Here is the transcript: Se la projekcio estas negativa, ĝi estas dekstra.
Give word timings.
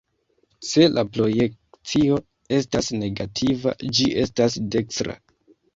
Se 0.69 0.87
la 0.93 1.03
projekcio 1.17 2.17
estas 2.61 2.91
negativa, 3.05 3.79
ĝi 3.99 4.13
estas 4.27 4.63
dekstra. 4.77 5.23